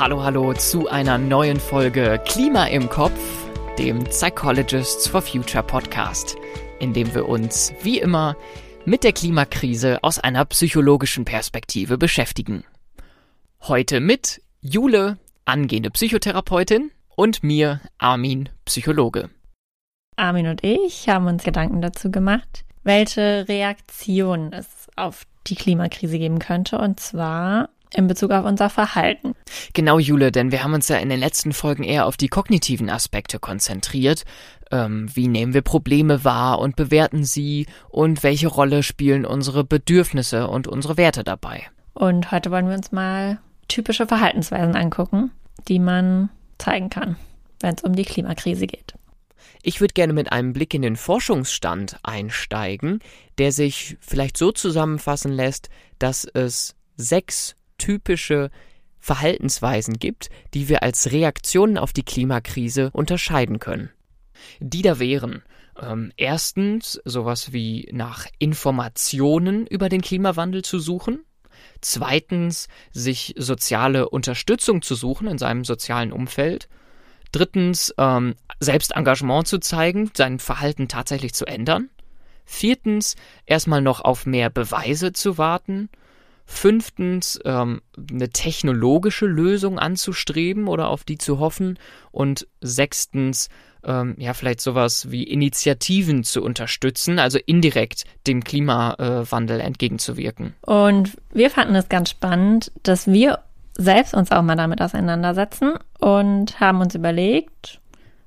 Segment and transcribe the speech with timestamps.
[0.00, 3.20] Hallo, hallo zu einer neuen Folge Klima im Kopf,
[3.76, 6.38] dem Psychologists for Future Podcast,
[6.78, 8.34] in dem wir uns, wie immer,
[8.86, 12.64] mit der Klimakrise aus einer psychologischen Perspektive beschäftigen.
[13.60, 19.28] Heute mit Jule, angehende Psychotherapeutin, und mir, Armin, Psychologe.
[20.16, 26.38] Armin und ich haben uns Gedanken dazu gemacht, welche Reaktion es auf die Klimakrise geben
[26.38, 29.34] könnte, und zwar in Bezug auf unser Verhalten.
[29.72, 32.90] Genau, Jule, denn wir haben uns ja in den letzten Folgen eher auf die kognitiven
[32.90, 34.24] Aspekte konzentriert.
[34.70, 40.48] Ähm, wie nehmen wir Probleme wahr und bewerten sie und welche Rolle spielen unsere Bedürfnisse
[40.48, 41.64] und unsere Werte dabei?
[41.94, 45.30] Und heute wollen wir uns mal typische Verhaltensweisen angucken,
[45.68, 47.16] die man zeigen kann,
[47.60, 48.94] wenn es um die Klimakrise geht.
[49.62, 53.00] Ich würde gerne mit einem Blick in den Forschungsstand einsteigen,
[53.38, 58.50] der sich vielleicht so zusammenfassen lässt, dass es sechs typische
[59.00, 63.90] Verhaltensweisen gibt, die wir als Reaktionen auf die Klimakrise unterscheiden können.
[64.60, 65.42] Die da wären
[65.80, 71.24] ähm, erstens sowas wie nach Informationen über den Klimawandel zu suchen,
[71.80, 76.68] zweitens sich soziale Unterstützung zu suchen in seinem sozialen Umfeld,
[77.32, 81.88] drittens ähm, Selbstengagement zu zeigen, sein Verhalten tatsächlich zu ändern,
[82.44, 85.88] viertens erstmal noch auf mehr Beweise zu warten,
[86.52, 91.78] Fünftens, ähm, eine technologische Lösung anzustreben oder auf die zu hoffen.
[92.10, 93.48] Und sechstens,
[93.84, 100.54] ähm, ja, vielleicht sowas wie Initiativen zu unterstützen, also indirekt dem Klimawandel entgegenzuwirken.
[100.62, 103.38] Und wir fanden es ganz spannend, dass wir
[103.78, 107.80] selbst uns auch mal damit auseinandersetzen und haben uns überlegt,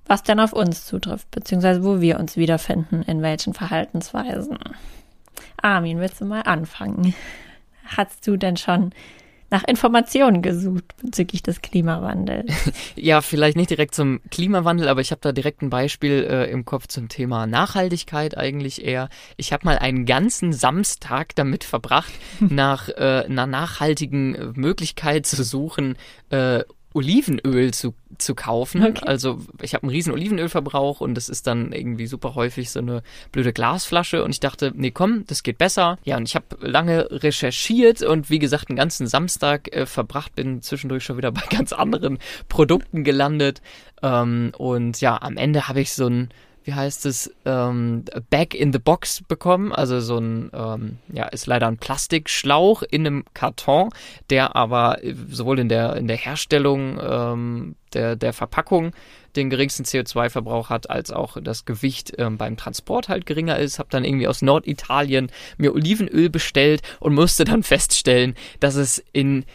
[0.06, 4.58] was denn auf uns zutrifft, beziehungsweise wo wir uns wiederfinden, in welchen Verhaltensweisen.
[5.62, 7.14] Armin, willst du mal anfangen?
[7.86, 8.92] Hast du denn schon
[9.54, 12.52] nach Informationen gesucht bezüglich des Klimawandels?
[12.96, 16.66] ja, vielleicht nicht direkt zum Klimawandel, aber ich habe da direkt ein Beispiel äh, im
[16.66, 19.10] Kopf zum Thema Nachhaltigkeit eigentlich eher.
[19.38, 25.98] Ich habe mal einen ganzen Samstag damit verbracht, nach äh, einer nachhaltigen Möglichkeit zu suchen,
[26.32, 28.84] äh, Olivenöl zu, zu kaufen.
[28.84, 29.06] Okay.
[29.06, 33.04] Also ich habe einen riesen Olivenölverbrauch und das ist dann irgendwie super häufig so eine
[33.32, 35.98] blöde Glasflasche und ich dachte, nee, komm, das geht besser.
[36.04, 40.62] Ja, und ich habe lange recherchiert und wie gesagt, einen ganzen Samstag äh, verbracht, bin
[40.62, 43.62] zwischendurch schon wieder bei ganz anderen Produkten gelandet.
[44.02, 46.30] Ähm, und ja, am Ende habe ich so ein
[46.64, 49.72] wie heißt es, ähm, Back in the Box bekommen.
[49.72, 53.90] Also so ein, ähm, ja, ist leider ein Plastikschlauch in einem Karton,
[54.30, 58.94] der aber sowohl in der, in der Herstellung ähm, der, der Verpackung
[59.36, 63.80] den geringsten CO2-Verbrauch hat, als auch das Gewicht ähm, beim Transport halt geringer ist.
[63.80, 69.46] Hab dann irgendwie aus Norditalien mir Olivenöl bestellt und musste dann feststellen, dass es in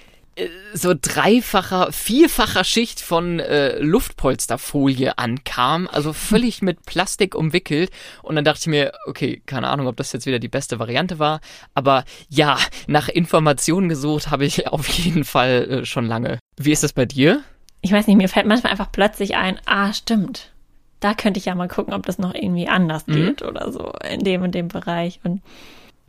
[0.73, 7.91] so dreifacher, vierfacher Schicht von äh, Luftpolsterfolie ankam, also völlig mit Plastik umwickelt.
[8.23, 11.19] Und dann dachte ich mir, okay, keine Ahnung, ob das jetzt wieder die beste Variante
[11.19, 11.41] war,
[11.75, 16.39] aber ja, nach Informationen gesucht habe ich auf jeden Fall äh, schon lange.
[16.57, 17.43] Wie ist das bei dir?
[17.81, 20.53] Ich weiß nicht, mir fällt manchmal einfach plötzlich ein, ah, stimmt.
[21.01, 23.15] Da könnte ich ja mal gucken, ob das noch irgendwie anders mhm.
[23.15, 25.21] geht oder so in dem und dem Bereich.
[25.23, 25.43] Und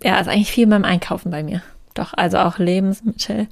[0.01, 1.61] ja, ist eigentlich viel beim Einkaufen bei mir.
[1.93, 3.47] Doch, also auch Lebensmittel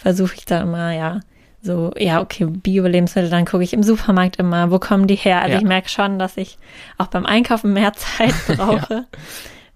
[0.00, 1.20] versuche ich da immer, ja,
[1.62, 5.42] so, ja, okay, Bio-Lebensmittel, dann gucke ich im Supermarkt immer, wo kommen die her?
[5.42, 5.58] Also ja.
[5.58, 6.56] ich merke schon, dass ich
[6.96, 9.06] auch beim Einkaufen mehr Zeit brauche, ja.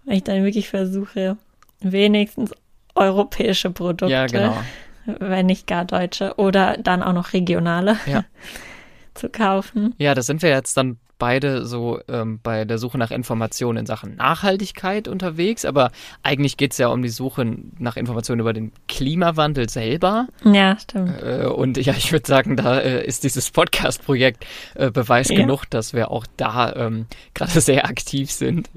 [0.07, 1.37] weil ich dann wirklich versuche,
[1.81, 2.53] wenigstens
[2.95, 4.57] europäische Produkte, ja, genau.
[5.05, 8.25] wenn nicht gar deutsche, oder dann auch noch regionale ja.
[9.15, 9.95] zu kaufen.
[9.99, 13.87] Ja, da sind wir jetzt dann beide so ähm, bei der Suche nach Informationen in
[13.87, 15.91] Sachen Nachhaltigkeit unterwegs, aber
[16.23, 20.29] eigentlich geht es ja um die Suche nach Informationen über den Klimawandel selber.
[20.45, 21.23] Ja, stimmt.
[21.23, 24.45] Äh, und ja, ich würde sagen, da äh, ist dieses Podcast-Projekt
[24.75, 25.37] äh, Beweis ja.
[25.37, 28.71] genug, dass wir auch da ähm, gerade sehr aktiv sind.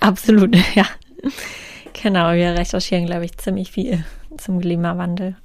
[0.00, 0.86] Absolut, ja.
[2.02, 4.04] Genau, wir recherchieren, glaube ich, ziemlich viel
[4.38, 5.36] zum Klimawandel.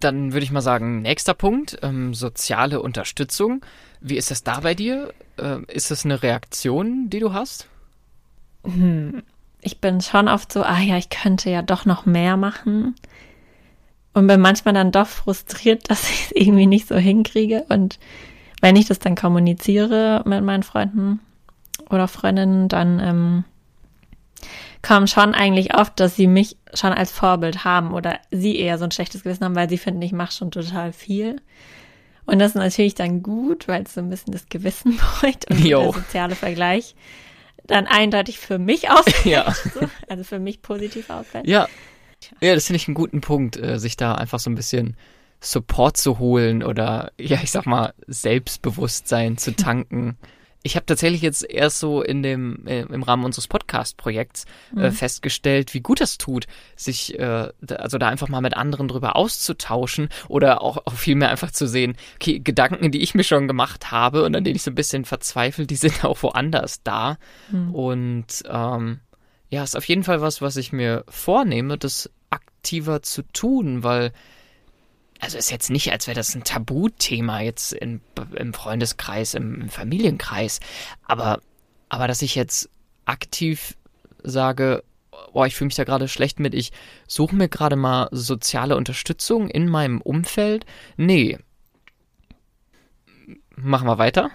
[0.00, 3.64] Dann würde ich mal sagen, nächster Punkt, ähm, soziale Unterstützung.
[4.00, 5.12] Wie ist das da bei dir?
[5.38, 7.68] Äh, ist das eine Reaktion, die du hast?
[8.64, 9.22] Hm.
[9.60, 12.94] Ich bin schon oft so, ah ja, ich könnte ja doch noch mehr machen.
[14.14, 17.64] Und bin manchmal dann doch frustriert, dass ich es irgendwie nicht so hinkriege.
[17.68, 17.98] Und
[18.60, 21.20] wenn ich das dann kommuniziere mit meinen Freunden
[21.90, 23.44] oder Freundinnen, dann ähm,
[24.82, 28.84] kommen schon eigentlich oft, dass sie mich schon als Vorbild haben oder sie eher so
[28.84, 31.40] ein schlechtes Gewissen haben, weil sie finden, ich mache schon total viel.
[32.28, 35.64] Und das ist natürlich dann gut, weil es so ein bisschen das Gewissen beruhigt und
[35.64, 35.80] jo.
[35.80, 36.94] der soziale Vergleich
[37.66, 39.24] dann eindeutig für mich ausfällt.
[39.24, 39.54] Ja.
[40.08, 41.46] Also für mich positiv ausfällt.
[41.46, 41.68] Ja.
[42.42, 44.96] Ja, das finde ich einen guten Punkt, äh, sich da einfach so ein bisschen
[45.40, 50.18] Support zu holen oder, ja, ich sag mal, Selbstbewusstsein zu tanken.
[50.62, 54.44] Ich habe tatsächlich jetzt erst so in dem äh, im Rahmen unseres Podcast-Projekts
[54.76, 54.92] äh, mhm.
[54.92, 60.08] festgestellt, wie gut das tut, sich äh, also da einfach mal mit anderen drüber auszutauschen
[60.28, 64.24] oder auch, auch vielmehr einfach zu sehen, okay, Gedanken, die ich mir schon gemacht habe
[64.24, 67.18] und an denen ich so ein bisschen verzweifelt, die sind auch woanders da.
[67.50, 67.74] Mhm.
[67.74, 69.00] Und ähm,
[69.50, 74.12] ja, ist auf jeden Fall was, was ich mir vornehme, das aktiver zu tun, weil
[75.20, 78.00] also ist jetzt nicht, als wäre das ein Tabuthema jetzt in,
[78.36, 80.60] im Freundeskreis, im, im Familienkreis,
[81.04, 81.40] aber,
[81.88, 82.70] aber dass ich jetzt
[83.04, 83.76] aktiv
[84.22, 84.84] sage,
[85.32, 86.72] oh, ich fühle mich da gerade schlecht mit, ich
[87.06, 90.66] suche mir gerade mal soziale Unterstützung in meinem Umfeld.
[90.96, 91.38] Nee.
[93.56, 94.30] Machen wir weiter?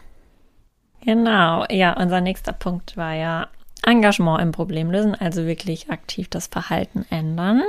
[1.05, 3.47] Genau, ja, unser nächster Punkt war ja
[3.85, 7.61] Engagement im Problem lösen, also wirklich aktiv das Verhalten ändern.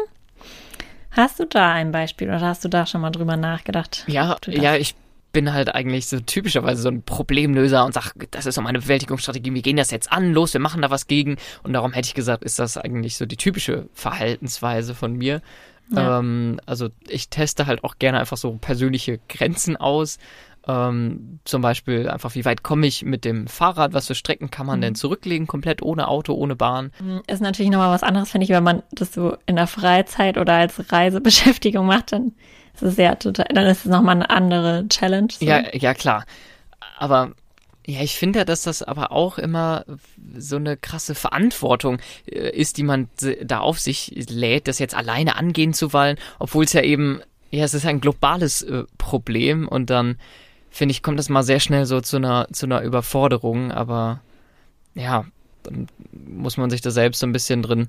[1.14, 4.05] Hast du da ein Beispiel oder hast du da schon mal drüber nachgedacht?
[4.06, 4.94] Ja, ja, ich
[5.32, 9.52] bin halt eigentlich so typischerweise so ein Problemlöser und sag, das ist so meine Bewältigungsstrategie,
[9.52, 11.37] wir gehen das jetzt an, los, wir machen da was gegen.
[11.62, 15.43] Und darum hätte ich gesagt, ist das eigentlich so die typische Verhaltensweise von mir.
[15.90, 16.19] Ja.
[16.19, 20.19] Ähm, also ich teste halt auch gerne einfach so persönliche Grenzen aus.
[20.66, 23.93] Ähm, zum Beispiel einfach, wie weit komme ich mit dem Fahrrad?
[23.93, 24.82] Was für Strecken kann man mhm.
[24.82, 25.46] denn zurücklegen?
[25.46, 26.90] Komplett ohne Auto, ohne Bahn?
[27.00, 30.38] Mhm, ist natürlich nochmal was anderes, finde ich, wenn man das so in der Freizeit
[30.38, 32.32] oder als Reisebeschäftigung macht, dann
[32.75, 35.28] ist es ja total, dann ist es nochmal eine andere Challenge.
[35.31, 35.44] So.
[35.44, 36.25] Ja, ja, klar.
[36.96, 37.32] Aber
[37.87, 39.84] ja, ich finde, dass das aber auch immer
[40.37, 43.08] so eine krasse Verantwortung äh, ist, die man
[43.43, 47.20] da auf sich lädt, das jetzt alleine angehen zu wollen, obwohl es ja eben,
[47.50, 50.17] ja, es ist ein globales äh, Problem und dann
[50.75, 54.21] finde ich, kommt das mal sehr schnell so zu einer, zu einer Überforderung, aber
[54.94, 55.25] ja,
[55.62, 57.88] dann muss man sich da selbst so ein bisschen drin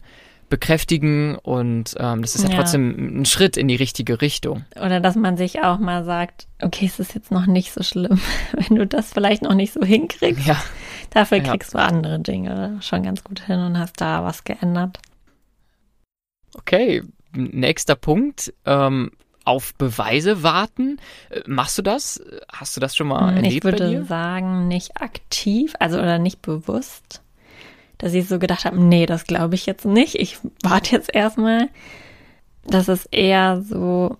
[0.50, 4.66] bekräftigen und ähm, das ist ja, ja, trotzdem ein Schritt in die richtige Richtung.
[4.76, 8.22] Oder dass man sich auch mal sagt, okay, es ist jetzt noch nicht so schlimm,
[8.54, 10.46] wenn du das vielleicht noch nicht so hinkriegst.
[10.46, 10.62] Ja.
[11.10, 11.80] Dafür kriegst ja.
[11.80, 15.00] du andere Dinge schon ganz gut hin und hast da was geändert.
[16.56, 17.02] Okay,
[17.34, 18.54] nächster Punkt.
[18.66, 19.10] Ähm,
[19.46, 20.98] auf Beweise warten.
[21.30, 22.22] Äh, machst du das?
[22.52, 23.54] Hast du das schon mal hm, erlebt?
[23.56, 27.22] Ich würde sagen, nicht aktiv, also oder nicht bewusst,
[27.98, 30.16] dass ich so gedacht habe, nee, das glaube ich jetzt nicht.
[30.16, 31.70] Ich warte jetzt erstmal.
[32.68, 34.18] Das ist eher so,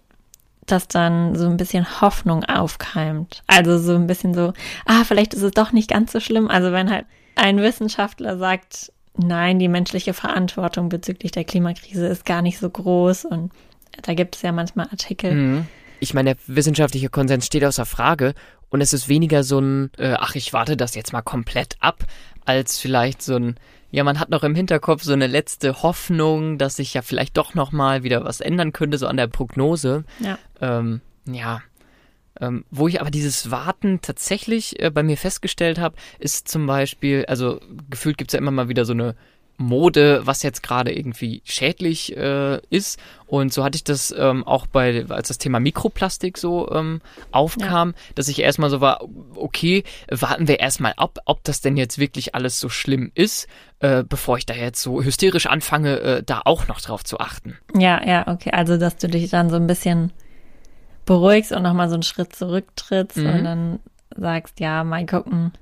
[0.66, 3.44] dass dann so ein bisschen Hoffnung aufkeimt.
[3.48, 4.54] Also so ein bisschen so,
[4.86, 6.48] ah, vielleicht ist es doch nicht ganz so schlimm.
[6.48, 7.06] Also wenn halt
[7.36, 13.26] ein Wissenschaftler sagt, nein, die menschliche Verantwortung bezüglich der Klimakrise ist gar nicht so groß
[13.26, 13.52] und
[14.02, 15.34] da gibt es ja manchmal Artikel.
[15.34, 15.68] Mhm.
[16.00, 18.34] Ich meine, der wissenschaftliche Konsens steht außer Frage
[18.70, 22.04] und es ist weniger so ein, äh, ach, ich warte das jetzt mal komplett ab,
[22.46, 23.56] als vielleicht so ein,
[23.92, 27.54] ja, man hat noch im Hinterkopf so eine letzte Hoffnung, dass sich ja vielleicht doch
[27.54, 30.04] noch mal wieder was ändern könnte, so an der Prognose.
[30.20, 30.38] Ja.
[30.60, 31.62] Ähm, ja.
[32.42, 37.26] Ähm, wo ich aber dieses Warten tatsächlich äh, bei mir festgestellt habe, ist zum Beispiel,
[37.28, 39.16] also gefühlt gibt es ja immer mal wieder so eine
[39.58, 43.00] Mode, was jetzt gerade irgendwie schädlich äh, ist.
[43.28, 47.90] Und so hatte ich das ähm, auch bei, als das Thema Mikroplastik so ähm, aufkam,
[47.90, 47.96] ja.
[48.16, 49.02] dass ich erstmal so war,
[49.36, 53.48] okay, warten wir erstmal ab, ob das denn jetzt wirklich alles so schlimm ist,
[53.80, 57.58] äh, bevor ich da jetzt so hysterisch anfange, äh, da auch noch drauf zu achten.
[57.74, 58.52] Ja, ja, okay.
[58.52, 60.12] Also, dass du dich dann so ein bisschen
[61.06, 63.30] beruhigst und nochmal so einen Schritt zurücktrittst mhm.
[63.30, 63.80] und dann
[64.16, 65.54] sagst, ja, mal gucken,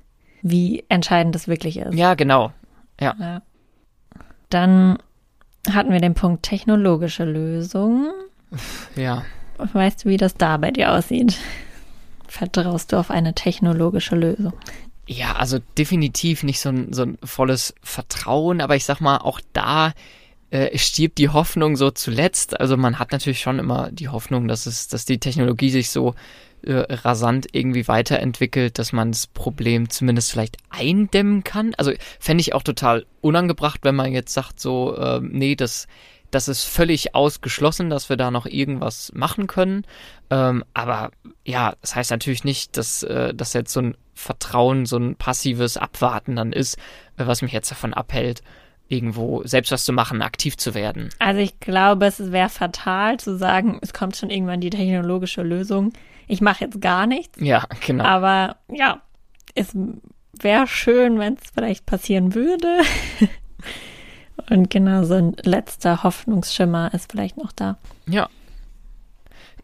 [0.42, 1.94] wie entscheidend das wirklich ist.
[1.94, 2.52] Ja, genau.
[3.00, 3.14] ja.
[3.18, 3.42] ja.
[4.54, 4.98] Dann
[5.68, 8.12] hatten wir den Punkt technologische Lösungen.
[8.94, 9.24] Ja.
[9.58, 11.36] Weißt du, wie das da bei dir aussieht?
[12.28, 14.52] Vertraust du auf eine technologische Lösung?
[15.08, 19.40] Ja, also definitiv nicht so ein, so ein volles Vertrauen, aber ich sag mal, auch
[19.52, 19.92] da
[20.50, 22.60] äh, stirbt die Hoffnung so zuletzt.
[22.60, 26.14] Also man hat natürlich schon immer die Hoffnung, dass es, dass die Technologie sich so
[26.66, 31.74] äh, rasant irgendwie weiterentwickelt, dass man das Problem zumindest vielleicht eindämmen kann.
[31.76, 35.86] Also fände ich auch total unangebracht, wenn man jetzt sagt, so, äh, nee, das,
[36.30, 39.86] das ist völlig ausgeschlossen, dass wir da noch irgendwas machen können.
[40.30, 41.10] Ähm, aber
[41.44, 45.76] ja, das heißt natürlich nicht, dass äh, das jetzt so ein Vertrauen, so ein passives
[45.76, 46.76] Abwarten dann ist,
[47.16, 48.42] äh, was mich jetzt davon abhält,
[48.88, 51.08] irgendwo selbst was zu machen, aktiv zu werden.
[51.18, 55.92] Also ich glaube, es wäre fatal zu sagen, es kommt schon irgendwann die technologische Lösung
[56.26, 57.38] ich mache jetzt gar nichts.
[57.40, 58.04] Ja, genau.
[58.04, 59.02] Aber ja,
[59.54, 59.76] es
[60.40, 62.80] wäre schön, wenn es vielleicht passieren würde.
[64.50, 67.78] Und genau so ein letzter Hoffnungsschimmer ist vielleicht noch da.
[68.06, 68.28] Ja.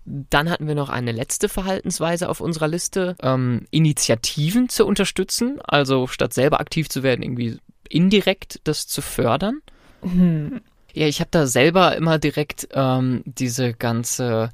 [0.05, 6.07] Dann hatten wir noch eine letzte Verhaltensweise auf unserer Liste, ähm, Initiativen zu unterstützen, also
[6.07, 7.59] statt selber aktiv zu werden, irgendwie
[7.91, 9.61] indirekt das zu fördern.
[10.03, 10.63] Hm.
[10.95, 14.51] Ja, ich habe da selber immer direkt ähm, diese ganze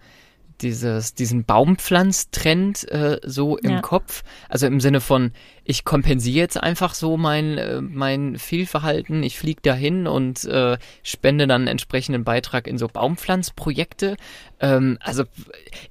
[0.61, 3.81] dieses, diesen Baumpflanztrend äh, so im Ja.
[3.81, 4.25] Kopf.
[4.49, 5.33] Also im Sinne von,
[5.65, 11.47] ich kompensiere jetzt einfach so mein, äh, mein Fehlverhalten, ich fliege dahin und äh, spende
[11.47, 14.17] dann einen entsprechenden Beitrag in so Baumpflanzprojekte.
[14.61, 15.25] Ähm, also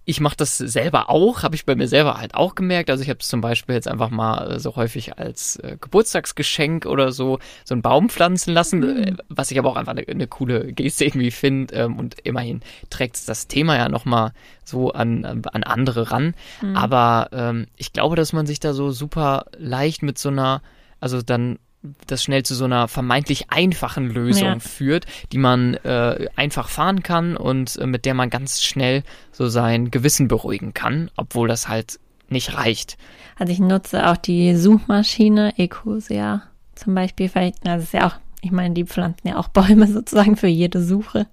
[0.05, 2.89] ich mache das selber auch, habe ich bei mir selber halt auch gemerkt.
[2.89, 6.86] Also ich habe es zum Beispiel jetzt einfach mal äh, so häufig als äh, Geburtstagsgeschenk
[6.86, 10.27] oder so so einen Baum pflanzen lassen, äh, was ich aber auch einfach eine, eine
[10.27, 11.75] coole Geste irgendwie finde.
[11.75, 14.31] Ähm, und immerhin trägt das Thema ja nochmal
[14.63, 16.34] so an, an andere ran.
[16.74, 20.62] Aber ähm, ich glaube, dass man sich da so super leicht mit so einer,
[21.00, 21.60] also dann
[22.08, 24.60] das schnell zu so einer vermeintlich einfachen Lösung Ja.
[24.60, 29.48] führt, die man äh, einfach fahren kann und äh, mit der man ganz schnell so
[29.48, 32.00] sein Gewissen beruhigen kann, obwohl das halt
[32.30, 32.98] nicht reicht.
[33.38, 36.44] Also ich nutze auch die Suchmaschine Ecosia
[36.75, 37.30] zum Beispiel.
[37.30, 40.48] Vielleicht, na, das ist ja auch, ich meine, die pflanzen ja auch Bäume sozusagen für
[40.48, 41.27] jede Suche.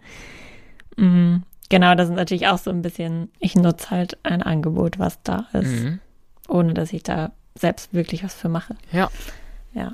[0.96, 1.36] Mm,
[1.68, 5.46] genau, das ist natürlich auch so ein bisschen, ich nutze halt ein Angebot, was da
[5.52, 6.00] ist, Mhm.
[6.48, 8.76] ohne dass ich da selbst wirklich was für mache.
[8.92, 9.10] Ja.
[9.74, 9.92] Ja.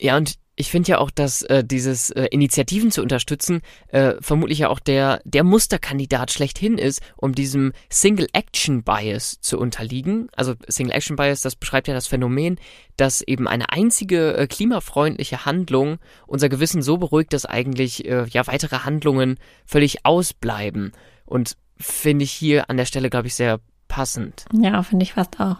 [0.00, 4.60] Ja, und ich finde ja auch, dass äh, dieses äh, Initiativen zu unterstützen äh, vermutlich
[4.60, 10.28] ja auch der, der Musterkandidat schlechthin ist, um diesem Single Action Bias zu unterliegen.
[10.36, 12.58] Also Single Action Bias, das beschreibt ja das Phänomen,
[12.96, 18.46] dass eben eine einzige äh, klimafreundliche Handlung unser Gewissen so beruhigt, dass eigentlich äh, ja
[18.46, 20.92] weitere Handlungen völlig ausbleiben.
[21.26, 23.58] Und finde ich hier an der Stelle, glaube ich, sehr
[23.88, 24.44] passend.
[24.52, 25.56] Ja, finde ich fast auch.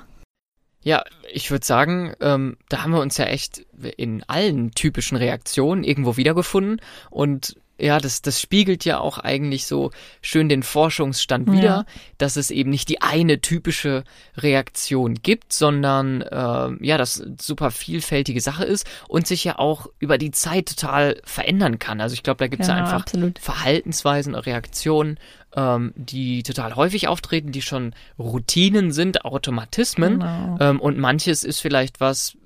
[0.84, 5.82] Ja, ich würde sagen, ähm, da haben wir uns ja echt in allen typischen Reaktionen
[5.82, 9.90] irgendwo wiedergefunden und ja, das, das spiegelt ja auch eigentlich so
[10.22, 11.54] schön den Forschungsstand Ja.
[11.54, 11.86] wider,
[12.16, 14.04] dass es eben nicht die eine typische
[14.38, 20.16] Reaktion gibt, sondern ähm, ja, das super vielfältige Sache ist und sich ja auch über
[20.18, 22.00] die Zeit total verändern kann.
[22.00, 23.38] Also ich glaube, da gibt es ja Genau, einfach absolut.
[23.38, 25.18] Verhaltensweisen, Reaktionen,
[25.54, 30.20] ähm, die total häufig auftreten, die schon Routinen sind, Automatismen.
[30.20, 30.56] Genau.
[30.60, 32.36] Ähm, und manches ist vielleicht was,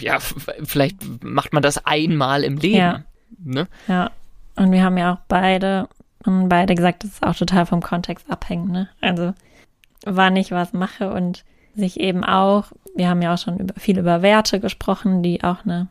[0.00, 0.18] ja,
[0.64, 2.76] vielleicht macht man das einmal im Leben.
[2.76, 3.04] Ja.
[3.44, 3.68] Ne?
[3.86, 4.10] Ja.
[4.58, 5.88] Und wir haben ja auch beide,
[6.26, 8.88] haben beide gesagt, dass es auch total vom Kontext abhängt, ne?
[9.00, 9.34] Also,
[10.04, 13.98] wann ich was mache und sich eben auch, wir haben ja auch schon über, viel
[13.98, 15.88] über Werte gesprochen, die auch eine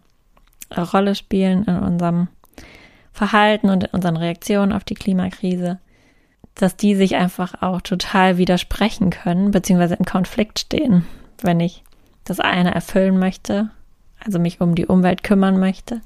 [0.75, 2.27] Rolle spielen in unserem
[3.13, 5.79] Verhalten und in unseren Reaktionen auf die Klimakrise,
[6.55, 11.05] dass die sich einfach auch total widersprechen können, beziehungsweise im Konflikt stehen,
[11.41, 11.83] wenn ich
[12.25, 13.69] das eine erfüllen möchte,
[14.23, 16.01] also mich um die Umwelt kümmern möchte,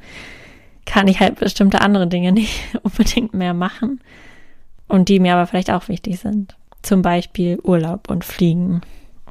[0.86, 4.02] kann ich halt bestimmte andere Dinge nicht unbedingt mehr machen
[4.88, 6.56] und die mir aber vielleicht auch wichtig sind.
[6.82, 8.82] Zum Beispiel Urlaub und Fliegen,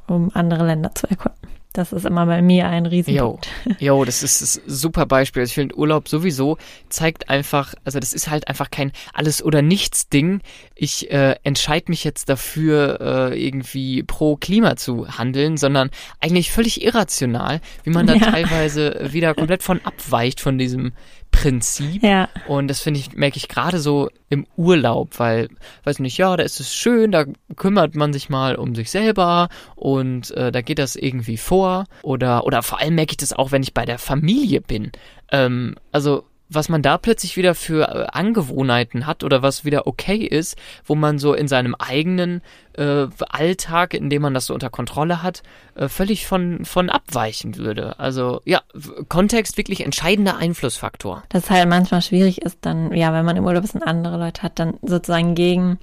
[0.07, 1.39] um andere Länder zu erkunden.
[1.73, 3.49] Das ist immer bei mir ein Riesenpunkt.
[3.79, 5.43] jo, das ist das super Beispiel.
[5.43, 9.63] Also ich finde, Urlaub sowieso zeigt einfach, also das ist halt einfach kein Alles- oder
[9.63, 10.41] Nichts-Ding.
[10.75, 16.83] Ich äh, entscheide mich jetzt dafür, äh, irgendwie pro Klima zu handeln, sondern eigentlich völlig
[16.83, 18.33] irrational, wie man da Ja.
[18.33, 20.93] teilweise wieder komplett von abweicht von diesem
[21.31, 22.03] Prinzip.
[22.03, 25.49] Ja, Und das finde ich, merke ich gerade so im Urlaub, weil,
[25.85, 27.25] weiß nicht, ja, da ist es schön, da
[27.57, 31.85] kümmert man sich mal um sich selber und äh, da geht das irgendwie vor.
[32.03, 34.93] Oder, oder vor allem merke ich das auch, wenn ich bei der Familie bin.
[35.33, 40.17] Ähm, also, was man da plötzlich wieder für äh, Angewohnheiten hat oder was wieder okay
[40.17, 42.43] ist, wo man so in seinem eigenen
[42.75, 45.43] äh, Alltag, in dem man das so unter Kontrolle hat,
[45.77, 47.99] äh, völlig von, von abweichen würde.
[47.99, 48.61] Also ja,
[49.09, 51.23] Kontext wirklich entscheidender Einflussfaktor.
[51.29, 54.19] dass es halt manchmal schwierig ist, dann, ja, wenn man im Urlaub ist und andere
[54.19, 55.79] Leute hat, dann sozusagen gegen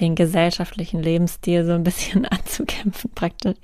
[0.00, 3.56] den gesellschaftlichen Lebensstil so ein bisschen anzukämpfen praktisch.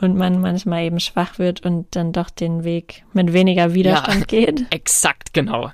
[0.00, 4.66] Und man manchmal eben schwach wird und dann doch den Weg mit weniger Widerstand geht.
[4.70, 5.72] Exakt, genau.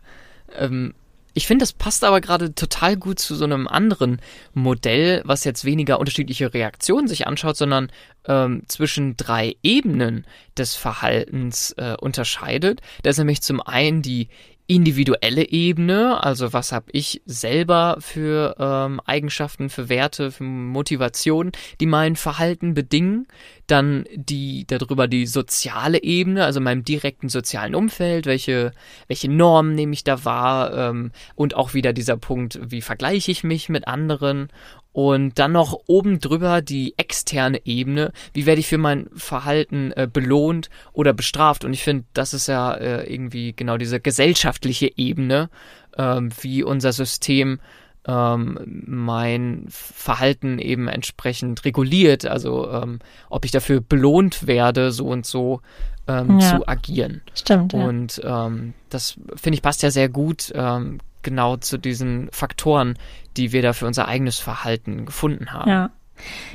[0.56, 0.94] Ähm,
[1.36, 4.20] ich finde, das passt aber gerade total gut zu so einem anderen
[4.54, 7.90] Modell, was jetzt weniger unterschiedliche Reaktionen sich anschaut, sondern
[8.26, 10.24] ähm, zwischen drei Ebenen
[10.56, 12.80] des Verhaltens äh, unterscheidet.
[13.02, 14.28] Da ist nämlich zum einen die
[14.66, 21.87] individuelle Ebene, also was habe ich selber für ähm, Eigenschaften, für Werte, für Motivationen, die
[21.87, 23.26] mein Verhalten bedingen.
[23.66, 28.73] Dann die darüber die soziale Ebene, also meinem direkten sozialen Umfeld, welche
[29.06, 30.73] welche Normen nehme ich da wahr?
[30.75, 34.49] Ähm, und auch wieder dieser Punkt, wie vergleiche ich mich mit anderen
[34.94, 40.08] und dann noch oben drüber die externe Ebene, wie werde ich für mein Verhalten äh,
[40.10, 45.50] belohnt oder bestraft und ich finde, das ist ja äh, irgendwie genau diese gesellschaftliche Ebene,
[45.98, 47.58] ähm, wie unser System
[48.06, 55.26] ähm, mein Verhalten eben entsprechend reguliert, also ähm, ob ich dafür belohnt werde, so und
[55.26, 55.60] so
[56.06, 56.58] ähm, Ja.
[56.58, 57.22] zu agieren.
[57.34, 57.84] Stimmt, ja.
[57.84, 62.96] Und ähm, das finde ich passt ja sehr gut, ähm, genau zu diesen Faktoren,
[63.36, 65.68] die wir da für unser eigenes Verhalten gefunden haben.
[65.70, 65.90] Ja,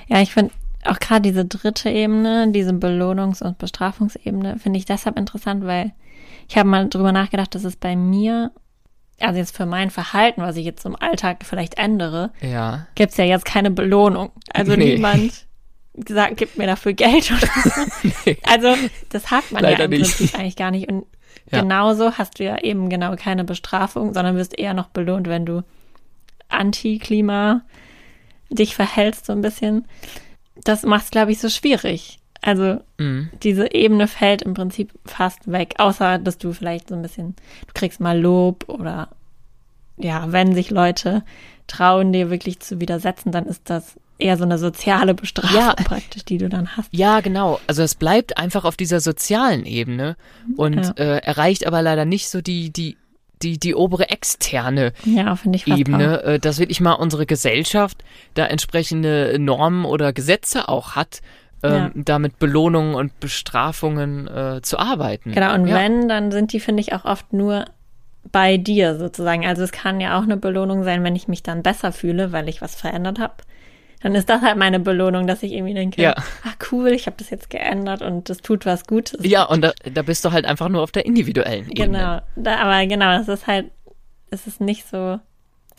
[0.07, 0.53] ja ich finde
[0.85, 5.91] auch gerade diese dritte Ebene, diese Belohnungs- und Bestrafungsebene, finde ich deshalb interessant, weil
[6.47, 8.51] ich habe mal drüber nachgedacht, dass es bei mir,
[9.19, 12.88] also jetzt für mein Verhalten, was ich jetzt im Alltag vielleicht ändere, Ja.
[12.95, 14.31] gibt's ja jetzt keine Belohnung.
[14.53, 14.95] Also Nee.
[14.95, 15.45] niemand
[16.08, 18.10] sagt, gibt mir dafür Geld oder so.
[18.25, 18.38] Nee.
[18.48, 18.75] Also
[19.10, 20.17] das hat man Leider ja im nicht.
[20.17, 20.89] Prinzip eigentlich gar nicht.
[20.89, 21.05] Und
[21.51, 21.62] Ja.
[21.62, 25.63] genauso hast du ja eben genau keine Bestrafung, sondern wirst eher noch belohnt, wenn du
[26.50, 27.62] anti-Klima
[28.50, 29.86] dich verhältst so ein bisschen.
[30.63, 32.17] Das macht's, glaube ich, so schwierig.
[32.41, 33.29] Also Mhm.
[33.43, 37.36] diese Ebene fällt im Prinzip fast weg, außer dass du vielleicht so ein bisschen,
[37.67, 39.10] du kriegst mal Lob oder
[39.98, 41.24] ja, wenn sich Leute
[41.67, 45.73] trauen, dir wirklich zu widersetzen, dann ist das eher so eine soziale Bestrafung Ja.
[45.73, 46.89] praktisch, die du dann hast.
[46.91, 47.59] Ja, genau.
[47.67, 50.15] Also es bleibt einfach auf dieser sozialen Ebene
[50.57, 50.91] und Ja.
[50.97, 52.97] äh, erreicht aber leider nicht so die, die,
[53.41, 55.38] die, die obere externe Ja.
[55.65, 61.21] Ebene, äh, dass wirklich mal unsere Gesellschaft da entsprechende Normen oder Gesetze auch hat,
[61.63, 61.91] ähm, Ja.
[61.95, 65.31] da mit Belohnungen und Bestrafungen äh, zu arbeiten.
[65.31, 65.75] Genau, und ja.
[65.75, 67.65] wenn, dann sind die, finde ich, auch oft nur
[68.31, 69.45] bei dir sozusagen.
[69.45, 72.49] Also es kann ja auch eine Belohnung sein, wenn ich mich dann besser fühle, weil
[72.49, 73.33] ich was verändert habe.
[74.01, 76.15] Dann ist das halt meine Belohnung, dass ich irgendwie denke, Ja.
[76.44, 79.20] ah cool, ich habe das jetzt geändert und das tut was Gutes.
[79.25, 81.86] Ja, und da, da bist du halt einfach nur auf der individuellen Ebene.
[81.98, 83.72] Genau, da, aber genau, es ist halt,
[84.32, 85.20] es ist nicht so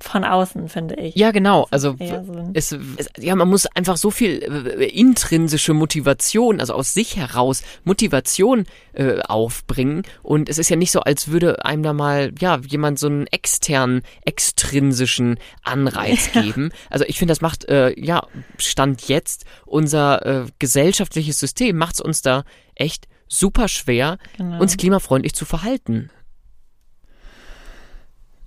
[0.03, 1.15] von außen, finde ich.
[1.15, 1.67] Ja, genau.
[1.71, 6.95] Also so es, es, ja, man muss einfach so viel äh, intrinsische Motivation, also aus
[6.95, 10.03] sich heraus Motivation äh, aufbringen.
[10.23, 13.27] Und es ist ja nicht so, als würde einem da mal ja jemand so einen
[13.29, 16.71] externen, extrinsischen Anreiz geben.
[16.89, 18.27] Also ich finde, das macht äh, ja
[18.59, 24.61] stand jetzt unser äh, gesellschaftliches System macht es uns da echt super schwer, Genau.
[24.61, 26.11] uns klimafreundlich zu verhalten.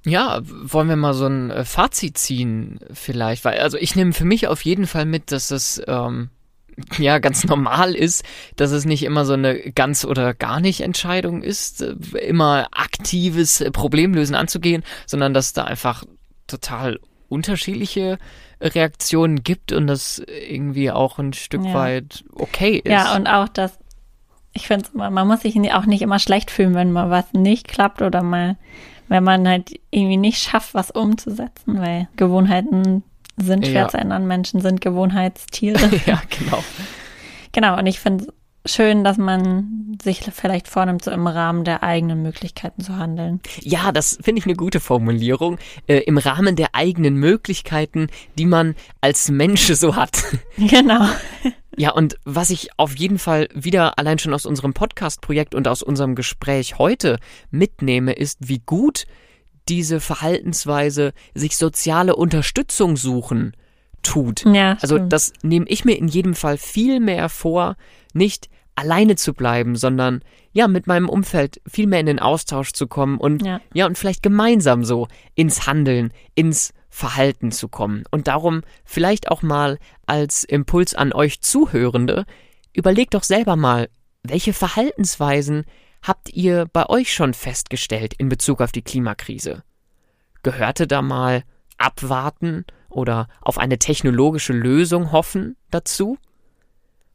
[0.06, 4.26] Ja, wollen wir mal so ein äh, Fazit ziehen vielleicht, weil also ich nehme für
[4.26, 6.30] mich auf jeden Fall mit, dass es ähm,
[6.98, 8.24] ja ganz normal ist,
[8.58, 13.62] dass es nicht immer so eine ganz oder gar nicht Entscheidung ist, äh, immer aktives
[13.62, 16.04] äh, Problemlösen anzugehen, sondern dass da einfach
[16.48, 18.18] total unterschiedliche
[18.62, 21.74] Reaktionen gibt und das irgendwie auch ein Stück Ja.
[21.74, 22.92] weit okay ist.
[22.92, 23.78] Ja, und auch das,
[24.54, 28.02] ich finde man muss sich auch nicht immer schlecht fühlen, wenn mal was nicht klappt
[28.02, 28.58] oder mal,
[29.08, 33.04] wenn man halt irgendwie nicht schafft, was umzusetzen, weil Gewohnheiten
[33.38, 33.88] sind schwer Ja.
[33.90, 34.28] zu ändern.
[34.28, 35.90] Menschen sind Gewohnheitstiere.
[36.06, 36.64] ja, genau.
[37.52, 38.26] genau, und ich finde
[38.64, 43.42] es schön, dass man sich vielleicht vornimmt, so im Rahmen der eigenen Möglichkeiten zu handeln.
[43.60, 45.58] Ja, das finde ich eine gute Formulierung.
[45.88, 50.24] Äh, Im Rahmen der eigenen Möglichkeiten, die man als Mensch so hat.
[50.58, 51.06] Genau.
[51.78, 55.82] Ja, und was ich auf jeden Fall wieder allein schon aus unserem Podcast-Projekt und aus
[55.82, 57.18] unserem Gespräch heute
[57.52, 59.06] mitnehme, ist, wie gut
[59.70, 63.54] diese Verhaltensweise sich soziale Unterstützung suchen
[64.02, 64.44] tut.
[64.46, 67.76] Ja, Also das nehme ich mir in jedem Fall viel mehr vor,
[68.14, 72.88] nicht alleine zu bleiben, sondern ja, mit meinem Umfeld viel mehr in den Austausch zu
[72.88, 73.62] kommen und Ja.
[73.74, 78.04] ja, und vielleicht gemeinsam so ins Handeln, ins Verhalten zu kommen.
[78.12, 82.26] Und darum vielleicht auch mal als Impuls an euch Zuhörende,
[82.72, 83.90] überlegt doch selber mal,
[84.22, 85.66] welche Verhaltensweisen
[86.04, 89.64] habt ihr bei euch schon festgestellt in Bezug auf die Klimakrise?
[90.44, 91.44] Gehörte da mal
[91.80, 96.20] abwarten oder auf eine technologische Lösung hoffen dazu?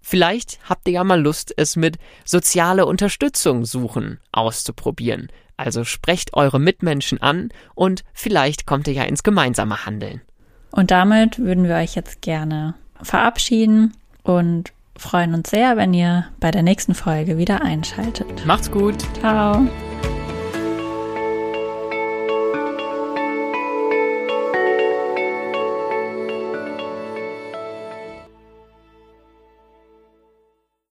[0.00, 5.28] Vielleicht habt ihr ja mal Lust, es mit soziale Unterstützung suchen auszuprobieren.
[5.58, 10.22] Also sprecht eure Mitmenschen an und vielleicht kommt ihr ja ins gemeinsame Handeln.
[10.70, 13.92] Und damit würden wir euch jetzt gerne verabschieden
[14.22, 18.46] und freuen uns sehr, wenn ihr bei der nächsten Folge wieder einschaltet.
[18.46, 18.96] Macht's gut!
[19.20, 19.66] Ciao.